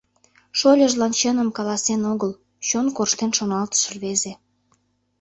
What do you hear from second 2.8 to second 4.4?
корштен шоналтыш рвезе.